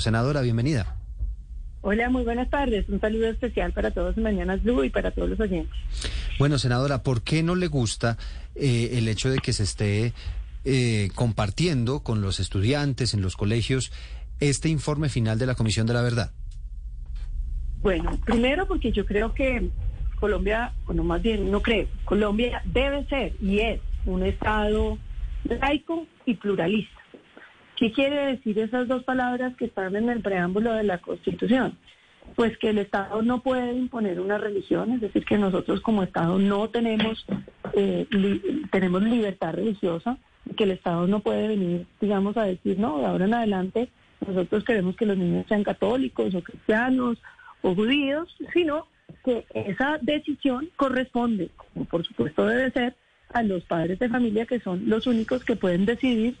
Senadora, 0.00 0.40
bienvenida. 0.40 0.96
Hola, 1.80 2.10
muy 2.10 2.24
buenas 2.24 2.50
tardes. 2.50 2.88
Un 2.88 3.00
saludo 3.00 3.28
especial 3.28 3.72
para 3.72 3.92
todos 3.92 4.16
en 4.16 4.24
Mañanas 4.24 4.62
Blue 4.62 4.84
y 4.84 4.90
para 4.90 5.10
todos 5.12 5.30
los 5.30 5.40
oyentes. 5.40 5.74
Bueno, 6.38 6.58
senadora, 6.58 7.02
¿por 7.02 7.22
qué 7.22 7.42
no 7.42 7.54
le 7.54 7.68
gusta 7.68 8.18
eh, 8.54 8.90
el 8.94 9.08
hecho 9.08 9.30
de 9.30 9.38
que 9.38 9.52
se 9.52 9.62
esté 9.62 10.12
eh, 10.64 11.08
compartiendo 11.14 12.00
con 12.00 12.20
los 12.20 12.40
estudiantes 12.40 13.14
en 13.14 13.22
los 13.22 13.36
colegios 13.36 13.92
este 14.40 14.68
informe 14.68 15.08
final 15.08 15.38
de 15.38 15.46
la 15.46 15.54
Comisión 15.54 15.86
de 15.86 15.94
la 15.94 16.02
Verdad? 16.02 16.32
Bueno, 17.80 18.18
primero 18.24 18.66
porque 18.66 18.90
yo 18.90 19.06
creo 19.06 19.32
que 19.32 19.70
Colombia, 20.18 20.72
bueno, 20.84 21.04
más 21.04 21.22
bien 21.22 21.50
no 21.50 21.62
creo, 21.62 21.86
Colombia 22.04 22.60
debe 22.64 23.06
ser 23.06 23.34
y 23.40 23.60
es 23.60 23.80
un 24.04 24.24
Estado 24.24 24.98
laico 25.44 26.06
y 26.26 26.34
pluralista. 26.34 26.98
¿Qué 27.78 27.92
quiere 27.92 28.26
decir 28.26 28.58
esas 28.58 28.88
dos 28.88 29.04
palabras 29.04 29.54
que 29.56 29.66
están 29.66 29.94
en 29.94 30.08
el 30.08 30.20
preámbulo 30.20 30.72
de 30.72 30.82
la 30.82 30.98
Constitución? 30.98 31.78
Pues 32.34 32.58
que 32.58 32.70
el 32.70 32.78
Estado 32.78 33.22
no 33.22 33.40
puede 33.40 33.72
imponer 33.72 34.20
una 34.20 34.36
religión, 34.36 34.92
es 34.92 35.00
decir, 35.00 35.24
que 35.24 35.38
nosotros 35.38 35.80
como 35.80 36.02
Estado 36.02 36.40
no 36.40 36.68
tenemos, 36.70 37.24
eh, 37.74 38.06
tenemos 38.72 39.02
libertad 39.04 39.54
religiosa, 39.54 40.18
que 40.56 40.64
el 40.64 40.72
Estado 40.72 41.06
no 41.06 41.20
puede 41.20 41.46
venir, 41.46 41.86
digamos, 42.00 42.36
a 42.36 42.44
decir, 42.44 42.80
no, 42.80 42.98
de 42.98 43.06
ahora 43.06 43.26
en 43.26 43.34
adelante 43.34 43.88
nosotros 44.26 44.64
queremos 44.64 44.96
que 44.96 45.06
los 45.06 45.16
niños 45.16 45.46
sean 45.48 45.62
católicos 45.62 46.34
o 46.34 46.42
cristianos 46.42 47.18
o 47.62 47.76
judíos, 47.76 48.36
sino 48.52 48.86
que 49.24 49.46
esa 49.54 49.98
decisión 50.02 50.68
corresponde, 50.74 51.50
como 51.56 51.84
por 51.84 52.04
supuesto 52.04 52.44
debe 52.44 52.72
ser, 52.72 52.96
a 53.32 53.42
los 53.42 53.62
padres 53.64 53.98
de 54.00 54.08
familia 54.08 54.46
que 54.46 54.58
son 54.58 54.88
los 54.88 55.06
únicos 55.06 55.44
que 55.44 55.54
pueden 55.54 55.84
decidir 55.84 56.34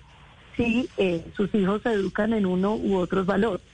si 0.58 0.88
eh, 0.98 1.24
sus 1.36 1.54
hijos 1.54 1.82
se 1.82 1.92
educan 1.92 2.34
en 2.34 2.44
uno 2.44 2.74
u 2.74 2.96
otros 2.96 3.24
valores. 3.24 3.64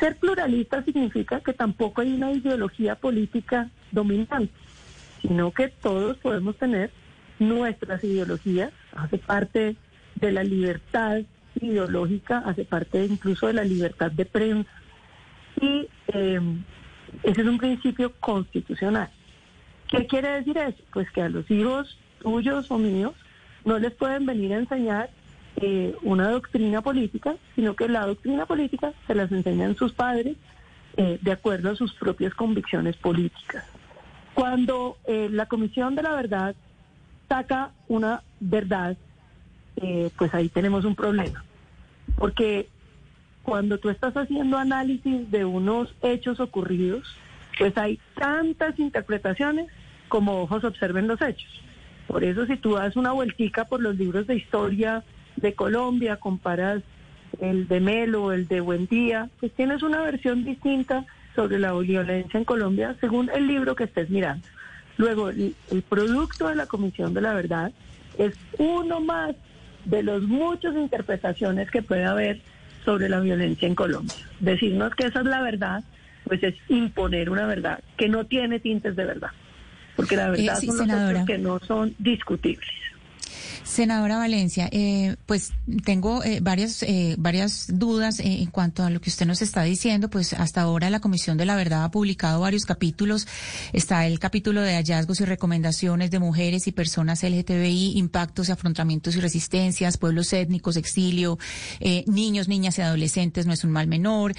Ser 0.00 0.16
pluralista 0.16 0.82
significa 0.82 1.40
que 1.40 1.52
tampoco 1.52 2.00
hay 2.00 2.14
una 2.14 2.32
ideología 2.32 2.96
política 2.96 3.70
dominante, 3.92 4.50
sino 5.20 5.52
que 5.52 5.68
todos 5.68 6.16
podemos 6.16 6.56
tener 6.56 6.90
nuestras 7.38 8.02
ideologías, 8.02 8.72
hace 8.96 9.18
parte 9.18 9.76
de 10.16 10.32
la 10.32 10.42
libertad 10.42 11.20
ideológica, 11.60 12.38
hace 12.38 12.64
parte 12.64 13.04
incluso 13.04 13.46
de 13.46 13.52
la 13.52 13.64
libertad 13.64 14.10
de 14.10 14.24
prensa. 14.24 14.70
Y 15.60 15.88
em, 16.08 16.64
ese 17.22 17.42
es 17.42 17.46
un 17.46 17.58
principio 17.58 18.12
constitucional. 18.18 19.10
¿Qué 19.88 20.06
quiere 20.06 20.30
decir 20.30 20.56
eso? 20.56 20.82
Pues 20.92 21.10
que 21.10 21.20
a 21.20 21.28
los 21.28 21.48
hijos 21.50 21.98
tuyos 22.20 22.70
o 22.70 22.78
míos 22.78 23.12
no 23.64 23.78
les 23.78 23.92
pueden 23.92 24.24
venir 24.24 24.54
a 24.54 24.58
enseñar 24.58 25.10
eh, 25.56 25.94
una 26.02 26.30
doctrina 26.30 26.80
política, 26.82 27.36
sino 27.54 27.76
que 27.76 27.88
la 27.88 28.06
doctrina 28.06 28.46
política 28.46 28.92
se 29.06 29.14
las 29.14 29.30
enseñan 29.30 29.76
sus 29.76 29.92
padres 29.92 30.36
eh, 30.96 31.18
de 31.20 31.32
acuerdo 31.32 31.70
a 31.70 31.76
sus 31.76 31.92
propias 31.94 32.34
convicciones 32.34 32.96
políticas. 32.96 33.64
Cuando 34.34 34.96
eh, 35.06 35.28
la 35.30 35.46
Comisión 35.46 35.94
de 35.94 36.02
la 36.02 36.14
Verdad 36.14 36.54
saca 37.28 37.72
una 37.88 38.22
verdad, 38.40 38.96
pues 40.16 40.34
ahí 40.34 40.48
tenemos 40.48 40.84
un 40.84 40.94
problema. 40.94 41.44
Porque 42.16 42.68
cuando 43.42 43.78
tú 43.78 43.88
estás 43.88 44.14
haciendo 44.16 44.58
análisis 44.58 45.30
de 45.30 45.44
unos 45.44 45.94
hechos 46.02 46.40
ocurridos, 46.40 47.16
pues 47.58 47.76
hay 47.76 47.98
tantas 48.14 48.78
interpretaciones 48.78 49.68
como 50.08 50.42
ojos 50.42 50.64
observen 50.64 51.08
los 51.08 51.20
hechos. 51.22 51.50
Por 52.06 52.24
eso 52.24 52.46
si 52.46 52.56
tú 52.56 52.74
das 52.74 52.96
una 52.96 53.12
vueltica 53.12 53.64
por 53.64 53.80
los 53.80 53.96
libros 53.96 54.26
de 54.26 54.36
historia 54.36 55.02
de 55.42 55.54
Colombia, 55.54 56.16
comparas 56.16 56.82
el 57.40 57.68
de 57.68 57.80
Melo, 57.80 58.32
el 58.32 58.48
de 58.48 58.60
Buendía, 58.60 59.28
pues 59.40 59.52
tienes 59.52 59.82
una 59.82 60.00
versión 60.02 60.44
distinta 60.44 61.04
sobre 61.34 61.58
la 61.58 61.72
violencia 61.72 62.38
en 62.38 62.44
Colombia 62.44 62.96
según 63.00 63.30
el 63.34 63.46
libro 63.46 63.74
que 63.74 63.84
estés 63.84 64.10
mirando. 64.10 64.46
Luego, 64.96 65.30
el, 65.30 65.54
producto 65.88 66.48
de 66.48 66.54
la 66.54 66.66
Comisión 66.66 67.14
de 67.14 67.22
la 67.22 67.32
Verdad 67.32 67.72
es 68.18 68.34
uno 68.58 69.00
más 69.00 69.34
de 69.84 70.02
las 70.02 70.22
muchas 70.22 70.74
interpretaciones 70.76 71.70
que 71.70 71.82
puede 71.82 72.04
haber 72.04 72.40
sobre 72.84 73.08
la 73.08 73.20
violencia 73.20 73.66
en 73.66 73.74
Colombia. 73.74 74.14
Decirnos 74.40 74.94
que 74.94 75.06
esa 75.06 75.20
es 75.20 75.26
la 75.26 75.40
verdad, 75.40 75.82
pues 76.24 76.42
es 76.42 76.54
imponer 76.68 77.30
una 77.30 77.46
verdad 77.46 77.80
que 77.96 78.08
no 78.08 78.26
tiene 78.26 78.60
tintes 78.60 78.94
de 78.94 79.04
verdad, 79.04 79.30
porque 79.96 80.16
la 80.16 80.30
verdad 80.30 80.62
eh, 80.62 80.66
son 80.66 80.76
los 80.76 81.10
hechos 81.10 81.26
que 81.26 81.38
no 81.38 81.58
son 81.60 81.94
discutibles. 81.98 82.68
Senadora 83.72 84.18
Valencia, 84.18 84.68
eh, 84.70 85.16
pues 85.24 85.52
tengo 85.86 86.22
eh, 86.24 86.40
varias, 86.42 86.82
eh, 86.82 87.14
varias 87.18 87.68
dudas 87.72 88.20
en 88.20 88.50
cuanto 88.50 88.84
a 88.84 88.90
lo 88.90 89.00
que 89.00 89.08
usted 89.08 89.24
nos 89.24 89.40
está 89.40 89.62
diciendo. 89.62 90.10
Pues 90.10 90.34
hasta 90.34 90.60
ahora 90.60 90.90
la 90.90 91.00
Comisión 91.00 91.38
de 91.38 91.46
la 91.46 91.56
Verdad 91.56 91.84
ha 91.84 91.90
publicado 91.90 92.40
varios 92.40 92.66
capítulos. 92.66 93.26
Está 93.72 94.06
el 94.06 94.18
capítulo 94.18 94.60
de 94.60 94.74
hallazgos 94.74 95.22
y 95.22 95.24
recomendaciones 95.24 96.10
de 96.10 96.18
mujeres 96.18 96.66
y 96.66 96.72
personas 96.72 97.22
LGTBI, 97.22 97.96
impactos 97.96 98.50
afrontamientos 98.50 99.16
y 99.16 99.20
resistencias, 99.20 99.96
pueblos 99.96 100.34
étnicos, 100.34 100.76
exilio, 100.76 101.38
niños, 102.06 102.48
niñas 102.48 102.76
y 102.76 102.82
adolescentes, 102.82 103.46
no 103.46 103.54
es 103.54 103.64
un 103.64 103.70
mal 103.70 103.86
menor, 103.86 104.34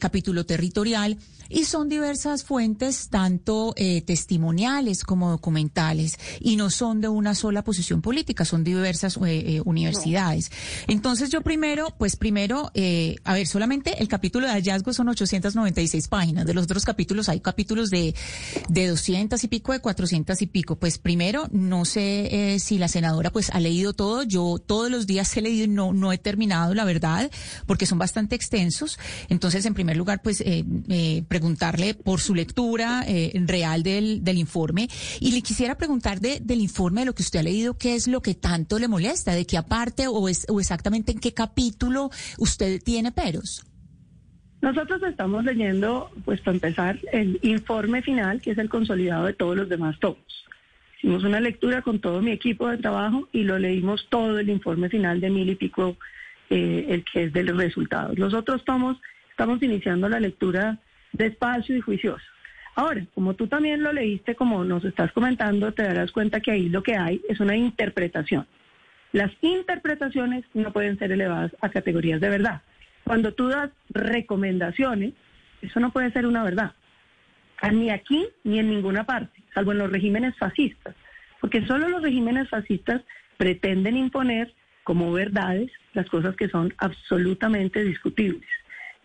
capítulo 0.00 0.46
territorial. 0.46 1.16
Y 1.50 1.66
son 1.66 1.88
diversas 1.90 2.42
fuentes, 2.42 3.08
tanto 3.10 3.74
testimoniales 4.06 5.04
como 5.04 5.30
documentales, 5.30 6.18
y 6.40 6.56
no 6.56 6.70
son 6.70 7.00
de 7.00 7.08
una 7.08 7.34
sola 7.34 7.62
posición 7.62 8.00
política, 8.02 8.44
son 8.44 8.63
diversas 8.64 9.16
eh, 9.16 9.20
eh, 9.26 9.62
universidades. 9.64 10.50
Entonces 10.88 11.30
yo 11.30 11.42
primero, 11.42 11.94
pues 11.98 12.16
primero, 12.16 12.70
eh, 12.74 13.16
a 13.24 13.34
ver, 13.34 13.46
solamente 13.46 14.02
el 14.02 14.08
capítulo 14.08 14.46
de 14.46 14.52
hallazgos 14.52 14.96
son 14.96 15.08
896 15.08 16.08
páginas. 16.08 16.46
De 16.46 16.54
los 16.54 16.64
otros 16.64 16.84
capítulos 16.84 17.28
hay 17.28 17.40
capítulos 17.40 17.90
de, 17.90 18.14
de 18.68 18.88
200 18.88 19.42
y 19.44 19.48
pico, 19.48 19.72
de 19.72 19.80
400 19.80 20.40
y 20.42 20.46
pico. 20.46 20.76
Pues 20.76 20.98
primero, 20.98 21.48
no 21.52 21.84
sé 21.84 22.58
si 22.58 22.78
la 22.78 22.88
senadora 22.88 23.30
pues 23.30 23.50
ha 23.50 23.60
leído 23.60 23.92
todo. 23.92 24.22
Yo 24.22 24.56
todos 24.58 24.90
los 24.90 25.06
días 25.06 25.36
he 25.36 25.42
leído 25.42 25.64
y 25.64 25.68
no, 25.68 25.92
no 25.92 26.12
he 26.12 26.18
terminado, 26.18 26.74
la 26.74 26.84
verdad, 26.84 27.30
porque 27.66 27.86
son 27.86 27.98
bastante 27.98 28.34
extensos. 28.34 28.98
Entonces, 29.28 29.64
en 29.66 29.74
primer 29.74 29.96
lugar, 29.96 30.22
pues 30.22 30.42
preguntarle 31.28 31.94
por 31.94 32.20
su 32.20 32.34
lectura 32.34 33.04
real 33.34 33.82
del, 33.82 34.24
del 34.24 34.38
informe. 34.38 34.88
Y 35.20 35.32
le 35.32 35.42
quisiera 35.42 35.76
preguntar 35.76 36.20
de, 36.20 36.40
del 36.40 36.60
informe 36.60 37.02
de 37.02 37.06
lo 37.06 37.14
que 37.14 37.22
usted 37.22 37.40
ha 37.40 37.42
leído, 37.42 37.76
qué 37.76 37.94
es 37.94 38.06
lo 38.06 38.22
que 38.22 38.34
tanto 38.54 38.78
le 38.78 38.86
molesta? 38.86 39.32
¿De 39.34 39.46
qué 39.46 39.56
aparte 39.58 40.06
o, 40.06 40.28
exactamente 40.28 41.10
en 41.10 41.18
qué 41.18 41.34
capítulo 41.34 42.10
usted 42.38 42.80
tiene 42.80 43.10
peros? 43.10 43.66
Nosotros 44.62 45.02
estamos 45.02 45.44
leyendo, 45.44 46.08
pues 46.24 46.40
para 46.40 46.54
empezar, 46.54 46.98
el 47.12 47.40
informe 47.42 48.00
final, 48.00 48.40
que 48.40 48.52
es 48.52 48.58
el 48.58 48.68
consolidado 48.68 49.26
de 49.26 49.32
todos 49.32 49.56
los 49.56 49.68
demás 49.68 49.98
tomos. 49.98 50.24
Hicimos 50.98 51.24
una 51.24 51.40
lectura 51.40 51.82
con 51.82 51.98
todo 51.98 52.22
mi 52.22 52.30
equipo 52.30 52.68
de 52.68 52.78
trabajo 52.78 53.28
y 53.32 53.42
lo 53.42 53.58
leímos 53.58 54.06
todo 54.08 54.38
el 54.38 54.48
informe 54.48 54.88
final 54.88 55.20
de 55.20 55.30
mil 55.30 55.50
y 55.50 55.56
pico, 55.56 55.96
eh, 56.48 56.86
el 56.90 57.04
que 57.04 57.24
es 57.24 57.32
de 57.32 57.42
los 57.42 57.56
resultados. 57.56 58.16
Los 58.16 58.34
otros 58.34 58.64
tomos 58.64 58.96
estamos 59.30 59.60
iniciando 59.64 60.08
la 60.08 60.20
lectura 60.20 60.78
despacio 61.12 61.76
y 61.76 61.80
juiciosa. 61.80 62.24
Ahora, 62.76 63.06
como 63.14 63.34
tú 63.34 63.46
también 63.46 63.82
lo 63.82 63.92
leíste, 63.92 64.34
como 64.34 64.64
nos 64.64 64.84
estás 64.84 65.12
comentando, 65.12 65.72
te 65.72 65.84
darás 65.84 66.10
cuenta 66.10 66.40
que 66.40 66.50
ahí 66.50 66.68
lo 66.68 66.82
que 66.82 66.96
hay 66.96 67.20
es 67.28 67.38
una 67.40 67.56
interpretación. 67.56 68.46
Las 69.12 69.30
interpretaciones 69.42 70.44
no 70.54 70.72
pueden 70.72 70.98
ser 70.98 71.12
elevadas 71.12 71.52
a 71.60 71.68
categorías 71.68 72.20
de 72.20 72.30
verdad. 72.30 72.62
Cuando 73.04 73.32
tú 73.32 73.48
das 73.48 73.70
recomendaciones, 73.90 75.12
eso 75.62 75.78
no 75.78 75.92
puede 75.92 76.10
ser 76.10 76.26
una 76.26 76.42
verdad. 76.42 76.72
Ah, 77.60 77.70
ni 77.70 77.90
aquí 77.90 78.26
ni 78.42 78.58
en 78.58 78.70
ninguna 78.70 79.04
parte, 79.04 79.40
salvo 79.54 79.72
en 79.72 79.78
los 79.78 79.92
regímenes 79.92 80.36
fascistas. 80.36 80.96
Porque 81.40 81.64
solo 81.66 81.88
los 81.88 82.02
regímenes 82.02 82.48
fascistas 82.48 83.02
pretenden 83.36 83.96
imponer 83.96 84.52
como 84.82 85.12
verdades 85.12 85.70
las 85.92 86.08
cosas 86.08 86.34
que 86.34 86.48
son 86.48 86.74
absolutamente 86.78 87.84
discutibles. 87.84 88.48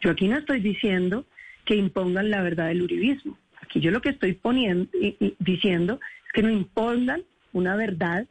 Yo 0.02 0.12
aquí 0.12 0.28
no 0.28 0.38
estoy 0.38 0.60
diciendo 0.60 1.26
que 1.66 1.76
impongan 1.76 2.32
la 2.32 2.42
verdad 2.42 2.68
del 2.68 2.82
uribismo. 2.82 3.38
Aquí 3.70 3.82
yo 3.82 3.92
lo 3.92 4.02
que 4.02 4.10
estoy 4.10 4.34
poniendo 4.34 4.90
y, 5.00 5.36
diciendo 5.38 6.00
es 6.26 6.34
que 6.34 6.42
no 6.42 6.50
impongan 6.50 7.22
una 7.54 7.76
verdad 7.76 8.26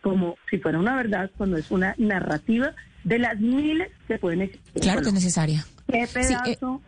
como 0.00 0.36
si 0.48 0.56
fuera 0.56 0.78
una 0.78 0.96
verdad 0.96 1.30
cuando 1.36 1.58
es 1.58 1.70
una 1.70 1.94
narrativa 1.98 2.74
de 3.04 3.18
las 3.18 3.38
miles 3.40 3.90
que 4.08 4.18
pueden 4.18 4.40
existir. 4.40 4.80
Claro 4.80 5.02
que 5.02 5.08
es 5.08 5.14
necesaria. 5.14 5.64
¿Qué 5.86 6.06
pedazo? 6.12 6.80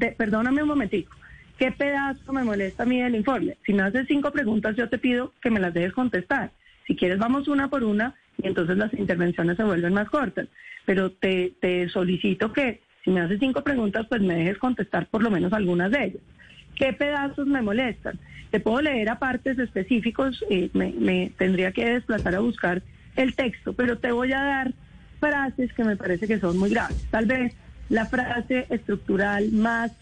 Eh. 0.00 0.14
perdóname 0.16 0.62
un 0.62 0.68
momentico. 0.68 1.16
¿Qué 1.58 1.70
pedazo 1.70 2.32
me 2.32 2.42
molesta 2.42 2.82
a 2.82 2.86
mí 2.86 3.00
del 3.00 3.14
informe? 3.14 3.56
Si 3.64 3.72
me 3.72 3.82
haces 3.82 4.06
cinco 4.08 4.32
preguntas, 4.32 4.74
yo 4.76 4.88
te 4.88 4.98
pido 4.98 5.32
que 5.40 5.50
me 5.50 5.60
las 5.60 5.72
dejes 5.72 5.92
contestar. 5.92 6.50
Si 6.88 6.96
quieres, 6.96 7.18
vamos 7.18 7.46
una 7.46 7.68
por 7.68 7.84
una 7.84 8.16
y 8.42 8.48
entonces 8.48 8.76
las 8.76 8.92
intervenciones 8.94 9.56
se 9.56 9.62
vuelven 9.62 9.94
más 9.94 10.10
cortas. 10.10 10.48
Pero 10.86 11.12
te, 11.12 11.52
te 11.60 11.88
solicito 11.88 12.52
que 12.52 12.80
si 13.04 13.10
me 13.10 13.20
haces 13.20 13.38
cinco 13.38 13.62
preguntas, 13.62 14.06
pues 14.08 14.20
me 14.22 14.34
dejes 14.34 14.58
contestar 14.58 15.06
por 15.06 15.22
lo 15.22 15.30
menos 15.30 15.52
algunas 15.52 15.92
de 15.92 16.04
ellas. 16.04 16.22
¿Qué 16.80 16.94
pedazos 16.94 17.46
me 17.46 17.60
molestan? 17.60 18.18
Te 18.50 18.58
puedo 18.58 18.80
leer 18.80 19.10
a 19.10 19.18
partes 19.18 19.58
específicos, 19.58 20.42
eh, 20.48 20.70
me, 20.72 21.30
tendría 21.36 21.72
que 21.72 21.84
desplazar 21.84 22.34
a 22.34 22.40
buscar 22.40 22.80
el 23.16 23.34
texto, 23.34 23.74
pero 23.74 23.98
te 23.98 24.12
voy 24.12 24.32
a 24.32 24.40
dar 24.40 24.72
frases 25.20 25.74
que 25.74 25.84
me 25.84 25.96
parece 25.96 26.26
que 26.26 26.40
son 26.40 26.56
muy 26.56 26.70
graves. 26.70 27.06
Tal 27.10 27.26
vez 27.26 27.54
la 27.90 28.06
frase 28.06 28.64
estructural 28.70 29.52
más 29.52 29.92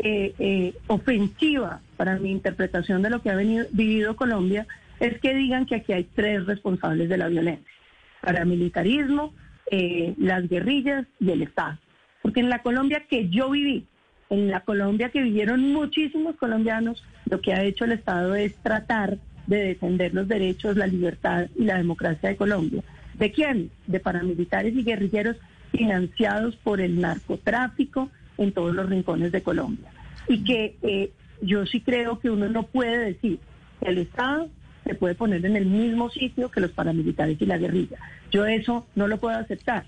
eh, 0.00 0.34
eh, 0.40 0.74
ofensiva 0.88 1.80
para 1.96 2.18
mi 2.18 2.32
interpretación 2.32 3.00
de 3.02 3.10
lo 3.10 3.22
que 3.22 3.30
ha 3.30 3.36
venido, 3.36 3.66
vivido 3.70 4.16
Colombia 4.16 4.66
es 4.98 5.20
que 5.20 5.34
digan 5.34 5.66
que 5.66 5.76
aquí 5.76 5.92
hay 5.92 6.02
tres 6.02 6.46
responsables 6.46 7.08
de 7.08 7.16
la 7.16 7.28
violencia, 7.28 7.72
paramilitarismo, 8.20 9.32
eh, 9.70 10.14
las 10.18 10.48
guerrillas 10.48 11.06
y 11.20 11.30
el 11.30 11.42
Estado. 11.42 11.78
Porque 12.22 12.40
en 12.40 12.50
la 12.50 12.60
Colombia 12.60 13.04
que 13.08 13.28
yo 13.28 13.50
viví, 13.50 13.86
en 14.30 14.50
la 14.50 14.60
Colombia 14.60 15.10
que 15.10 15.22
vivieron 15.22 15.72
muchísimos 15.72 16.36
colombianos, 16.36 17.04
lo 17.28 17.40
que 17.40 17.52
ha 17.52 17.62
hecho 17.62 17.84
el 17.84 17.92
Estado 17.92 18.34
es 18.34 18.54
tratar 18.56 19.18
de 19.46 19.58
defender 19.58 20.14
los 20.14 20.26
derechos, 20.28 20.76
la 20.76 20.86
libertad 20.86 21.48
y 21.56 21.64
la 21.64 21.76
democracia 21.76 22.30
de 22.30 22.36
Colombia. 22.36 22.82
¿De 23.18 23.30
quién? 23.30 23.70
De 23.86 24.00
paramilitares 24.00 24.74
y 24.74 24.82
guerrilleros 24.82 25.36
financiados 25.70 26.56
por 26.56 26.80
el 26.80 27.00
narcotráfico 27.00 28.10
en 28.38 28.52
todos 28.52 28.74
los 28.74 28.88
rincones 28.88 29.32
de 29.32 29.42
Colombia. 29.42 29.90
Y 30.28 30.42
que 30.44 30.76
eh, 30.82 31.12
yo 31.40 31.66
sí 31.66 31.80
creo 31.80 32.18
que 32.18 32.30
uno 32.30 32.48
no 32.48 32.64
puede 32.64 32.98
decir 32.98 33.38
que 33.80 33.90
el 33.90 33.98
Estado 33.98 34.48
se 34.84 34.94
puede 34.94 35.14
poner 35.14 35.44
en 35.46 35.56
el 35.56 35.66
mismo 35.66 36.10
sitio 36.10 36.50
que 36.50 36.60
los 36.60 36.72
paramilitares 36.72 37.40
y 37.40 37.46
la 37.46 37.58
guerrilla. 37.58 37.98
Yo 38.30 38.46
eso 38.46 38.86
no 38.94 39.06
lo 39.06 39.18
puedo 39.18 39.36
aceptar. 39.36 39.84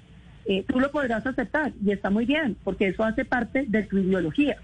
Eh, 0.48 0.64
tú 0.68 0.78
lo 0.78 0.90
podrás 0.90 1.26
aceptar 1.26 1.72
y 1.84 1.90
está 1.90 2.10
muy 2.10 2.24
bien, 2.24 2.56
porque 2.62 2.88
eso 2.88 3.04
hace 3.04 3.24
parte 3.24 3.64
de 3.66 3.82
tu 3.82 3.98
ideología, 3.98 4.56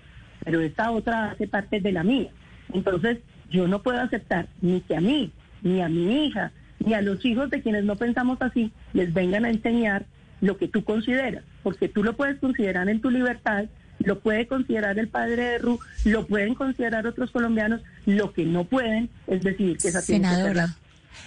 pero 0.44 0.60
esta 0.60 0.90
otra 0.90 1.32
hace 1.32 1.48
parte 1.48 1.80
de 1.80 1.92
la 1.92 2.04
mía. 2.04 2.30
Entonces, 2.72 3.18
yo 3.50 3.66
no 3.66 3.82
puedo 3.82 4.00
aceptar 4.00 4.46
ni 4.60 4.80
que 4.82 4.96
a 4.96 5.00
mí, 5.00 5.32
ni 5.62 5.82
a 5.82 5.88
mi 5.88 6.26
hija, 6.26 6.52
ni 6.78 6.94
a 6.94 7.02
los 7.02 7.24
hijos 7.24 7.50
de 7.50 7.62
quienes 7.62 7.84
no 7.84 7.96
pensamos 7.96 8.40
así, 8.40 8.72
les 8.92 9.12
vengan 9.12 9.44
a 9.44 9.50
enseñar 9.50 10.06
lo 10.40 10.56
que 10.56 10.68
tú 10.68 10.84
consideras, 10.84 11.44
porque 11.62 11.88
tú 11.88 12.02
lo 12.02 12.14
puedes 12.14 12.38
considerar 12.38 12.88
en 12.88 13.00
tu 13.00 13.10
libertad, 13.10 13.66
lo 14.00 14.20
puede 14.20 14.46
considerar 14.46 14.98
el 14.98 15.08
padre 15.08 15.42
de 15.42 15.58
Ru, 15.58 15.78
lo 16.04 16.26
pueden 16.26 16.54
considerar 16.54 17.06
otros 17.06 17.30
colombianos, 17.30 17.80
lo 18.06 18.32
que 18.32 18.44
no 18.44 18.64
pueden 18.64 19.10
es 19.26 19.42
decir 19.42 19.78
que 19.78 19.88
esa 19.88 20.00
Senadora. 20.00 20.76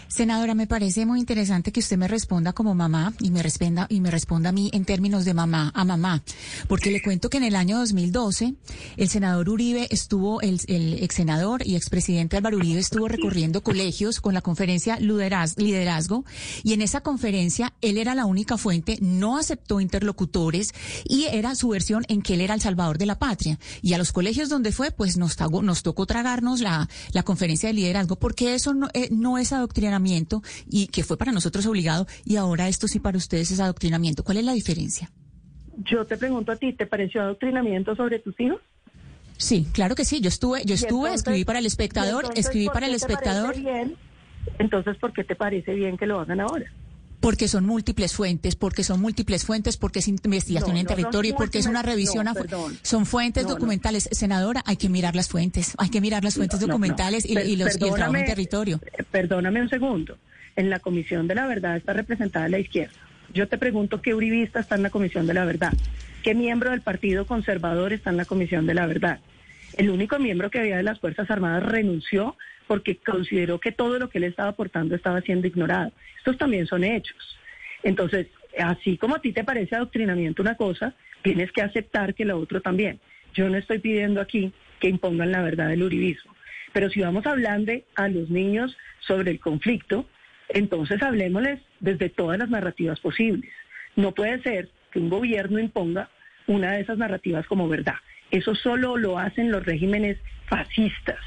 Senadora, 0.07 0.55
me 0.55 0.67
parece 0.67 1.05
muy 1.05 1.19
interesante 1.19 1.71
que 1.71 1.79
usted 1.79 1.97
me 1.97 2.07
responda 2.07 2.53
como 2.53 2.75
mamá 2.75 3.13
y 3.19 3.31
me 3.31 3.43
responda 3.43 3.87
y 3.89 4.01
me 4.01 4.11
responda 4.11 4.49
a 4.49 4.53
mí 4.53 4.69
en 4.73 4.85
términos 4.85 5.25
de 5.25 5.33
mamá 5.33 5.71
a 5.75 5.83
mamá, 5.83 6.23
porque 6.67 6.91
le 6.91 7.01
cuento 7.01 7.29
que 7.29 7.37
en 7.37 7.43
el 7.43 7.55
año 7.55 7.77
2012 7.79 8.55
el 8.97 9.09
senador 9.09 9.49
Uribe 9.49 9.87
estuvo 9.91 10.41
el, 10.41 10.59
ex 10.67 11.15
senador 11.15 11.65
y 11.65 11.75
expresidente 11.75 12.37
Álvaro 12.37 12.57
Uribe 12.57 12.79
estuvo 12.79 13.07
recorriendo 13.07 13.63
colegios 13.63 14.21
con 14.21 14.33
la 14.33 14.41
conferencia 14.41 14.97
Liderazgo. 14.99 16.25
Y 16.63 16.73
en 16.73 16.81
esa 16.81 17.01
conferencia 17.01 17.73
él 17.81 17.97
era 17.97 18.15
la 18.15 18.25
única 18.25 18.57
fuente, 18.57 18.97
no 19.01 19.37
aceptó 19.37 19.79
interlocutores 19.79 20.73
y 21.05 21.25
era 21.25 21.55
su 21.55 21.69
versión 21.69 22.05
en 22.07 22.21
que 22.21 22.35
él 22.35 22.41
era 22.41 22.53
el 22.53 22.61
salvador 22.61 22.97
de 22.97 23.05
la 23.05 23.19
patria. 23.19 23.59
Y 23.81 23.93
a 23.93 23.97
los 23.97 24.11
colegios 24.11 24.49
donde 24.49 24.71
fue 24.71 24.91
pues 24.91 25.17
nos, 25.17 25.35
tocó 25.35 26.05
tragarnos 26.05 26.61
la, 26.61 26.87
conferencia 27.23 27.67
de 27.67 27.73
liderazgo 27.73 28.17
porque 28.17 28.53
eso 28.53 28.73
no, 28.73 28.87
eh, 28.93 29.09
es 29.39 29.51
adoctrinamiento 29.51 29.74
adoctrinamiento 29.75 30.41
y 30.69 30.87
que 30.87 31.03
fue 31.03 31.17
para 31.17 31.31
nosotros 31.31 31.65
obligado 31.65 32.07
y 32.25 32.37
ahora 32.37 32.67
esto 32.67 32.87
sí 32.87 32.99
para 32.99 33.17
ustedes 33.17 33.51
es 33.51 33.59
adoctrinamiento. 33.59 34.23
¿Cuál 34.23 34.37
es 34.37 34.45
la 34.45 34.53
diferencia? 34.53 35.11
Yo 35.83 36.05
te 36.05 36.15
pregunto 36.15 36.53
a 36.53 36.55
ti, 36.55 36.71
¿te 36.71 36.85
pareció 36.85 37.21
adoctrinamiento 37.21 37.95
sobre 37.95 38.19
tus 38.19 38.39
hijos? 38.39 38.61
Sí, 39.37 39.67
claro 39.73 39.95
que 39.95 40.05
sí. 40.05 40.21
Yo 40.21 40.29
estuve, 40.29 40.63
yo 40.65 40.75
estuve, 40.75 41.13
escribí 41.13 41.43
para 41.43 41.59
el 41.59 41.65
espectador, 41.65 42.25
escribí 42.35 42.67
para 42.67 42.87
el 42.87 42.95
espectador. 42.95 43.57
Bien? 43.57 43.95
Entonces, 44.59 44.95
¿por 44.97 45.11
qué 45.11 45.25
te 45.25 45.35
parece 45.35 45.73
bien 45.73 45.97
que 45.97 46.05
lo 46.05 46.19
hagan 46.21 46.39
ahora? 46.39 46.71
Porque 47.25 47.47
son 47.47 47.65
múltiples 47.65 48.13
fuentes, 48.13 48.55
porque 48.55 48.83
son 48.83 49.01
múltiples 49.01 49.45
fuentes, 49.45 49.77
porque 49.77 49.97
es 49.97 50.07
investigación 50.07 50.77
en 50.77 50.85
territorio, 50.85 51.31
y 51.31 51.33
porque 51.33 51.57
es 51.57 51.65
una 51.65 51.81
revisión. 51.81 52.27
son 52.83 53.07
fuentes 53.07 53.47
documentales. 53.47 54.07
Senadora, 54.11 54.61
hay 54.63 54.77
que 54.77 54.89
mirar 54.89 55.15
las 55.15 55.27
fuentes, 55.27 55.73
hay 55.79 55.89
que 55.89 56.01
mirar 56.01 56.23
las 56.23 56.35
fuentes 56.35 56.59
documentales 56.59 57.25
y, 57.25 57.33
los, 57.33 57.81
y 57.81 57.83
el 57.83 57.93
trabajo 57.95 58.15
en 58.15 58.25
territorio. 58.25 58.79
Perdóname 59.09 59.59
un 59.59 59.69
segundo. 59.69 60.19
En 60.55 60.69
la 60.69 60.77
Comisión 60.77 61.27
de 61.27 61.33
la 61.33 61.47
Verdad 61.47 61.77
está 61.77 61.93
representada 61.93 62.47
la 62.47 62.59
izquierda. 62.59 62.93
Yo 63.33 63.47
te 63.47 63.57
pregunto 63.57 64.03
qué 64.03 64.13
uribista 64.13 64.59
está 64.59 64.75
en 64.75 64.83
la 64.83 64.91
Comisión 64.91 65.25
de 65.25 65.33
la 65.33 65.45
Verdad, 65.45 65.73
qué 66.21 66.35
miembro 66.35 66.69
del 66.69 66.81
Partido 66.81 67.25
Conservador 67.25 67.91
está 67.91 68.11
en 68.11 68.17
la 68.17 68.25
Comisión 68.25 68.67
de 68.67 68.75
la 68.75 68.85
Verdad. 68.85 69.19
El 69.77 69.89
único 69.89 70.19
miembro 70.19 70.51
que 70.51 70.59
había 70.59 70.77
de 70.77 70.83
las 70.83 70.99
Fuerzas 70.99 71.31
Armadas 71.31 71.63
renunció 71.63 72.37
porque 72.67 72.97
consideró 72.97 73.59
que 73.59 73.71
todo 73.71 73.99
lo 73.99 74.09
que 74.09 74.17
él 74.17 74.25
estaba 74.25 74.49
aportando 74.49 74.95
estaba 74.95 75.21
siendo 75.21 75.47
ignorado. 75.47 75.91
Estos 76.17 76.37
también 76.37 76.67
son 76.67 76.83
hechos. 76.83 77.37
Entonces, 77.83 78.27
así 78.59 78.97
como 78.97 79.15
a 79.15 79.21
ti 79.21 79.31
te 79.31 79.43
parece 79.43 79.75
adoctrinamiento 79.75 80.41
una 80.41 80.55
cosa, 80.55 80.93
tienes 81.21 81.51
que 81.51 81.61
aceptar 81.61 82.13
que 82.13 82.25
lo 82.25 82.37
otro 82.39 82.61
también. 82.61 82.99
Yo 83.33 83.49
no 83.49 83.57
estoy 83.57 83.79
pidiendo 83.79 84.21
aquí 84.21 84.51
que 84.79 84.89
impongan 84.89 85.31
la 85.31 85.41
verdad 85.41 85.69
del 85.69 85.83
uribismo, 85.83 86.35
pero 86.73 86.89
si 86.89 87.01
vamos 87.01 87.25
hablando 87.25 87.73
a 87.95 88.07
los 88.07 88.29
niños 88.29 88.75
sobre 88.99 89.31
el 89.31 89.39
conflicto, 89.39 90.07
entonces 90.49 91.01
hablemosles 91.01 91.59
desde 91.79 92.09
todas 92.09 92.37
las 92.37 92.49
narrativas 92.49 92.99
posibles. 92.99 93.51
No 93.95 94.13
puede 94.13 94.41
ser 94.41 94.69
que 94.91 94.99
un 94.99 95.09
gobierno 95.09 95.59
imponga 95.59 96.09
una 96.47 96.73
de 96.73 96.81
esas 96.81 96.97
narrativas 96.97 97.45
como 97.47 97.67
verdad. 97.67 97.95
Eso 98.31 98.55
solo 98.55 98.97
lo 98.97 99.17
hacen 99.19 99.51
los 99.51 99.65
regímenes 99.65 100.17
fascistas 100.47 101.19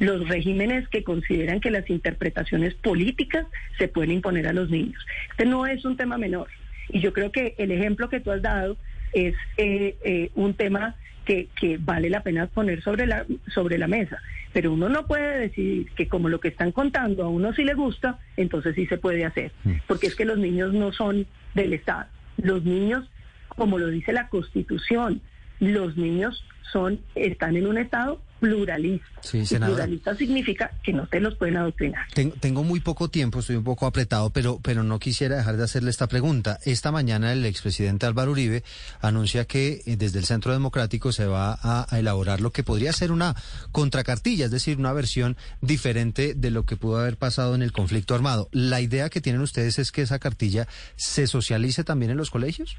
los 0.00 0.28
regímenes 0.28 0.88
que 0.88 1.04
consideran 1.04 1.60
que 1.60 1.70
las 1.70 1.88
interpretaciones 1.88 2.74
políticas 2.74 3.46
se 3.78 3.86
pueden 3.86 4.12
imponer 4.12 4.48
a 4.48 4.52
los 4.52 4.70
niños. 4.70 5.06
Este 5.30 5.44
no 5.44 5.66
es 5.66 5.84
un 5.84 5.96
tema 5.96 6.18
menor. 6.18 6.48
Y 6.88 7.00
yo 7.00 7.12
creo 7.12 7.30
que 7.30 7.54
el 7.58 7.70
ejemplo 7.70 8.08
que 8.08 8.18
tú 8.18 8.32
has 8.32 8.42
dado 8.42 8.76
es 9.12 9.34
eh, 9.58 9.96
eh, 10.02 10.30
un 10.34 10.54
tema 10.54 10.96
que, 11.26 11.48
que, 11.54 11.76
vale 11.78 12.08
la 12.08 12.22
pena 12.22 12.46
poner 12.46 12.82
sobre 12.82 13.06
la, 13.06 13.26
sobre 13.52 13.76
la 13.76 13.86
mesa. 13.86 14.18
Pero 14.54 14.72
uno 14.72 14.88
no 14.88 15.06
puede 15.06 15.38
decidir 15.38 15.90
que 15.94 16.08
como 16.08 16.30
lo 16.30 16.40
que 16.40 16.48
están 16.48 16.72
contando 16.72 17.22
a 17.22 17.28
uno 17.28 17.52
sí 17.52 17.62
le 17.62 17.74
gusta, 17.74 18.18
entonces 18.38 18.74
sí 18.74 18.86
se 18.86 18.96
puede 18.96 19.26
hacer. 19.26 19.52
Mm. 19.64 19.74
Porque 19.86 20.06
es 20.06 20.16
que 20.16 20.24
los 20.24 20.38
niños 20.38 20.72
no 20.72 20.92
son 20.92 21.26
del 21.54 21.74
Estado. 21.74 22.06
Los 22.38 22.64
niños, 22.64 23.08
como 23.48 23.78
lo 23.78 23.88
dice 23.88 24.14
la 24.14 24.28
Constitución, 24.28 25.20
los 25.60 25.98
niños 25.98 26.42
son 26.72 27.00
están 27.14 27.56
en 27.56 27.66
un 27.66 27.76
Estado 27.76 28.22
pluralista. 28.40 29.06
Sí, 29.22 29.44
pluralista 29.56 30.16
significa 30.16 30.70
que 30.82 30.92
no 30.92 31.06
te 31.06 31.20
los 31.20 31.34
pueden 31.36 31.58
adoctrinar. 31.58 32.06
Tengo, 32.14 32.64
muy 32.64 32.80
poco 32.80 33.08
tiempo, 33.08 33.40
estoy 33.40 33.56
un 33.56 33.64
poco 33.64 33.86
apretado, 33.86 34.30
pero, 34.30 34.58
pero 34.62 34.82
no 34.82 34.98
quisiera 34.98 35.36
dejar 35.36 35.56
de 35.56 35.64
hacerle 35.64 35.90
esta 35.90 36.06
pregunta. 36.06 36.58
Esta 36.64 36.90
mañana 36.90 37.32
el 37.32 37.44
expresidente 37.44 38.06
Álvaro 38.06 38.32
Uribe 38.32 38.64
anuncia 39.00 39.44
que 39.44 39.82
eh, 39.86 39.96
desde 39.96 40.18
el 40.18 40.24
Centro 40.24 40.52
Democrático 40.52 41.12
se 41.12 41.26
va 41.26 41.58
a, 41.62 41.86
elaborar 41.98 42.40
lo 42.40 42.50
que 42.50 42.62
podría 42.62 42.92
ser 42.92 43.12
una 43.12 43.36
contracartilla, 43.72 44.46
es 44.46 44.50
decir, 44.50 44.78
una 44.78 44.92
versión 44.92 45.36
diferente 45.60 46.34
de 46.34 46.50
lo 46.50 46.64
que 46.64 46.76
pudo 46.76 46.98
haber 46.98 47.16
pasado 47.16 47.54
en 47.54 47.62
el 47.62 47.72
conflicto 47.72 48.14
armado. 48.14 48.48
¿La 48.52 48.80
idea 48.80 49.10
que 49.10 49.20
tienen 49.20 49.42
ustedes 49.42 49.78
es 49.78 49.92
que 49.92 50.02
esa 50.02 50.18
cartilla 50.18 50.66
se 50.96 51.26
socialice 51.26 51.84
también 51.84 52.10
en 52.10 52.16
los 52.16 52.30
colegios? 52.30 52.76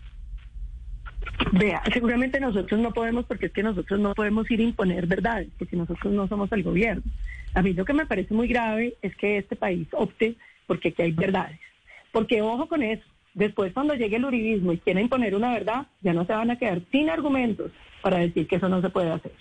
Vea, 1.51 1.82
seguramente 1.92 2.40
nosotros 2.40 2.80
no 2.80 2.92
podemos, 2.92 3.25
porque 3.25 3.48
es 3.48 3.51
que 3.51 3.63
nosotros 3.63 4.00
no 4.00 4.13
podemos 4.13 4.50
ir 4.50 4.60
a 4.60 4.63
imponer 4.63 5.06
verdades, 5.06 5.50
porque 5.58 5.75
nosotros 5.75 6.13
no 6.13 6.28
somos 6.28 6.51
el 6.51 6.63
gobierno. 6.63 7.04
A 7.54 7.62
mí 7.62 7.74
lo 7.74 7.86
que 7.86 7.94
me 7.94 8.06
parece 8.06 8.34
muy 8.34 8.48
grave 8.48 8.96
es 9.01 9.16
que 9.16 9.38
este 9.38 9.56
país 9.56 9.88
opte 9.92 10.36
porque 10.68 10.90
aquí 10.90 11.01
hay 11.01 11.12
verdades. 11.12 11.60
Porque 12.12 12.42
ojo 12.42 12.68
con 12.68 12.82
eso, 12.82 13.04
después 13.34 13.74
cuando 13.74 13.94
llegue 13.94 14.16
el 14.16 14.25
uribismo 14.25 14.72
y 14.72 14.78
quiera 14.78 15.01
imponer 15.01 15.36
una 15.36 15.51
verdad, 15.51 15.88
ya 16.01 16.13
no 16.13 16.25
se 16.25 16.34
van 16.34 16.51
a 16.51 16.58
quedar 16.58 16.82
sin 16.92 17.10
argumentos 17.10 17.72
para 18.01 18.20
decir 18.20 18.48
que 18.48 18.56
eso 18.56 18.70
no 18.70 18.82
se 18.82 18.90
puede 18.90 19.12
hacer. 19.12 19.34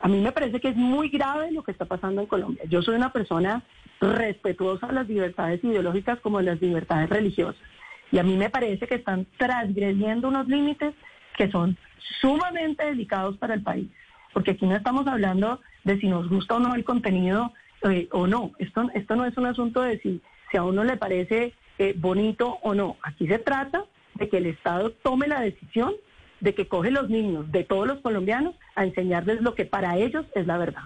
A 0.00 0.08
mí 0.08 0.20
me 0.20 0.32
parece 0.32 0.60
que 0.60 0.68
es 0.68 0.76
muy 0.76 1.08
grave 1.08 1.50
lo 1.52 1.62
que 1.62 1.72
está 1.72 1.86
pasando 1.86 2.20
en 2.20 2.26
Colombia. 2.26 2.64
Yo 2.68 2.82
soy 2.82 2.96
una 2.96 3.12
persona 3.12 3.62
respetuosa 4.00 4.86
de 4.88 4.92
las 4.92 5.08
libertades 5.08 5.64
ideológicas 5.64 6.20
como 6.20 6.38
de 6.38 6.44
las 6.44 6.60
libertades 6.60 7.08
religiosas. 7.08 7.60
Y 8.12 8.18
a 8.18 8.22
mí 8.22 8.36
me 8.36 8.50
parece 8.50 8.86
que 8.86 8.96
están 8.96 9.26
transgrediendo 9.38 10.28
unos 10.28 10.46
límites 10.46 10.94
que 11.36 11.50
son 11.50 11.76
sumamente 12.20 12.84
delicados 12.84 13.36
para 13.36 13.54
el 13.54 13.62
país, 13.62 13.88
porque 14.32 14.52
aquí 14.52 14.66
no 14.66 14.76
estamos 14.76 15.06
hablando 15.06 15.60
de 15.84 15.98
si 16.00 16.08
nos 16.08 16.28
gusta 16.28 16.56
o 16.56 16.60
no 16.60 16.74
el 16.74 16.84
contenido 16.84 17.52
eh, 17.82 18.08
o 18.12 18.26
no. 18.26 18.52
Esto, 18.58 18.88
esto 18.94 19.16
no 19.16 19.24
es 19.26 19.36
un 19.36 19.46
asunto 19.46 19.82
de 19.82 19.98
si, 20.00 20.20
si 20.50 20.56
a 20.56 20.64
uno 20.64 20.84
le 20.84 20.96
parece 20.96 21.54
eh, 21.78 21.94
bonito 21.96 22.58
o 22.62 22.74
no. 22.74 22.96
Aquí 23.02 23.26
se 23.26 23.38
trata 23.38 23.84
de 24.14 24.28
que 24.28 24.38
el 24.38 24.46
Estado 24.46 24.90
tome 24.90 25.28
la 25.28 25.40
decisión 25.40 25.92
de 26.40 26.54
que 26.54 26.68
coge 26.68 26.90
los 26.90 27.08
niños 27.08 27.50
de 27.50 27.64
todos 27.64 27.86
los 27.86 28.00
colombianos 28.00 28.54
a 28.74 28.84
enseñarles 28.84 29.40
lo 29.40 29.54
que 29.54 29.64
para 29.64 29.96
ellos 29.96 30.26
es 30.34 30.46
la 30.46 30.58
verdad, 30.58 30.82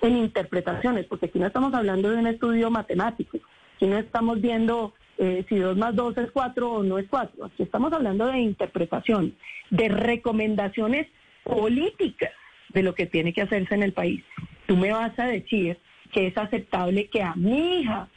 en 0.00 0.16
interpretaciones, 0.16 1.06
porque 1.06 1.26
aquí 1.26 1.38
no 1.38 1.46
estamos 1.46 1.74
hablando 1.74 2.10
de 2.10 2.18
un 2.18 2.26
estudio 2.26 2.70
matemático, 2.70 3.38
aquí 3.76 3.86
no 3.86 3.98
estamos 3.98 4.40
viendo 4.40 4.94
eh, 5.22 5.44
si 5.48 5.56
2 5.56 5.76
más 5.76 5.94
2 5.94 6.18
es 6.18 6.32
4 6.32 6.72
o 6.72 6.82
no 6.82 6.98
es 6.98 7.06
4. 7.08 7.44
Aquí 7.44 7.62
estamos 7.62 7.92
hablando 7.92 8.26
de 8.26 8.40
interpretación, 8.40 9.36
de 9.70 9.88
recomendaciones 9.88 11.06
políticas 11.44 12.32
de 12.70 12.82
lo 12.82 12.96
que 12.96 13.06
tiene 13.06 13.32
que 13.32 13.42
hacerse 13.42 13.72
en 13.76 13.84
el 13.84 13.92
país. 13.92 14.24
Tú 14.66 14.76
me 14.76 14.90
vas 14.90 15.16
a 15.20 15.26
decir 15.26 15.78
que 16.10 16.26
es 16.26 16.36
aceptable 16.36 17.06
que 17.06 17.22
a 17.22 17.36
mi 17.36 17.80
hija 17.80 18.08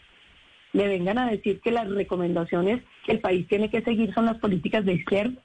le 0.73 0.87
vengan 0.87 1.19
a 1.19 1.29
decir 1.29 1.61
que 1.61 1.69
las 1.69 1.87
recomendaciones 1.87 2.81
que 3.05 3.11
el 3.11 3.19
país 3.19 3.47
tiene 3.47 3.69
que 3.69 3.83
seguir 3.83 4.11
son 4.15 4.25
las 4.25 4.39
políticas 4.39 4.83
de 4.83 4.93
izquierda. 4.93 5.39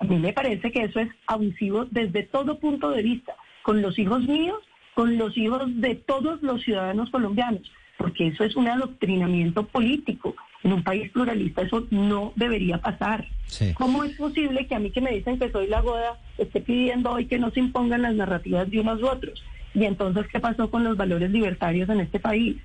A 0.00 0.04
mí 0.04 0.18
me 0.18 0.34
parece 0.34 0.70
que 0.70 0.82
eso 0.82 1.00
es 1.00 1.08
abusivo 1.26 1.86
desde 1.86 2.24
todo 2.24 2.58
punto 2.58 2.90
de 2.90 3.02
vista, 3.02 3.34
con 3.62 3.80
los 3.80 3.98
hijos 3.98 4.20
míos, 4.28 4.58
con 4.94 5.16
los 5.16 5.34
hijos 5.38 5.80
de 5.80 5.94
todos 5.94 6.42
los 6.42 6.60
ciudadanos 6.62 7.08
colombianos, 7.08 7.72
porque 7.96 8.26
eso 8.26 8.44
es 8.44 8.54
un 8.54 8.68
adoctrinamiento 8.68 9.66
político. 9.66 10.36
En 10.70 10.74
un 10.74 10.84
país 10.84 11.10
pluralista 11.10 11.62
eso 11.62 11.84
no 11.90 12.32
debería 12.36 12.78
pasar. 12.78 13.26
¿Cómo 13.74 14.04
es 14.04 14.16
posible 14.16 14.68
que 14.68 14.76
a 14.76 14.78
mí 14.78 14.92
que 14.92 15.00
me 15.00 15.10
dicen 15.10 15.36
que 15.36 15.50
soy 15.50 15.66
la 15.66 15.80
goda 15.80 16.16
esté 16.38 16.60
pidiendo 16.60 17.10
hoy 17.10 17.26
que 17.26 17.40
no 17.40 17.50
se 17.50 17.58
impongan 17.58 18.02
las 18.02 18.14
narrativas 18.14 18.70
de 18.70 18.78
unos 18.78 19.02
u 19.02 19.08
otros? 19.08 19.42
Y 19.74 19.84
entonces, 19.84 20.26
¿qué 20.30 20.38
pasó 20.38 20.70
con 20.70 20.84
los 20.84 20.96
valores 20.96 21.28
libertarios 21.32 21.88
en 21.88 21.98
este 21.98 22.20
país? 22.20 22.56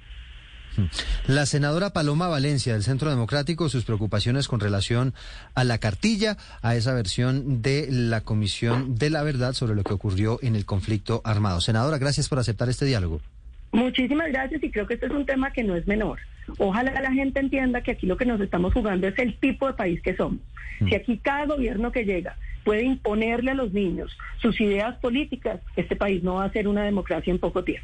La 1.25 1.47
senadora 1.47 1.93
Paloma 1.93 2.27
Valencia 2.27 2.73
del 2.73 2.83
Centro 2.83 3.09
Democrático, 3.09 3.69
sus 3.69 3.85
preocupaciones 3.85 4.47
con 4.47 4.59
relación 4.59 5.15
a 5.55 5.63
la 5.63 5.79
cartilla, 5.79 6.37
a 6.61 6.75
esa 6.75 6.93
versión 6.93 7.63
de 7.63 7.87
la 7.89 8.21
Comisión 8.21 8.93
de 8.93 9.09
la 9.09 9.23
Verdad 9.23 9.53
sobre 9.53 9.73
lo 9.73 9.83
que 9.83 9.93
ocurrió 9.93 10.37
en 10.43 10.55
el 10.55 10.65
conflicto 10.65 11.23
armado. 11.25 11.59
Senadora, 11.59 11.97
gracias 11.97 12.29
por 12.29 12.37
aceptar 12.37 12.69
este 12.69 12.85
diálogo. 12.85 13.19
Muchísimas 13.71 14.27
gracias 14.27 14.63
y 14.63 14.69
creo 14.69 14.85
que 14.85 14.93
este 14.93 15.07
es 15.07 15.11
un 15.11 15.25
tema 15.25 15.51
que 15.51 15.63
no 15.63 15.75
es 15.75 15.87
menor. 15.87 16.19
Ojalá 16.57 17.01
la 17.01 17.11
gente 17.11 17.39
entienda 17.39 17.81
que 17.81 17.91
aquí 17.91 18.05
lo 18.05 18.17
que 18.17 18.25
nos 18.25 18.39
estamos 18.39 18.73
jugando 18.73 19.07
es 19.07 19.17
el 19.19 19.35
tipo 19.37 19.67
de 19.67 19.73
país 19.73 20.01
que 20.01 20.15
somos. 20.15 20.39
Si 20.79 20.85
mm. 20.85 20.95
aquí 20.95 21.17
cada 21.17 21.45
gobierno 21.45 21.91
que 21.91 22.05
llega 22.05 22.37
puede 22.63 22.83
imponerle 22.83 23.51
a 23.51 23.55
los 23.55 23.73
niños 23.73 24.17
sus 24.41 24.59
ideas 24.59 24.95
políticas, 24.97 25.61
este 25.75 25.95
país 25.95 26.23
no 26.23 26.35
va 26.35 26.45
a 26.45 26.51
ser 26.51 26.67
una 26.67 26.83
democracia 26.83 27.31
en 27.31 27.39
poco 27.39 27.63
tiempo. 27.63 27.83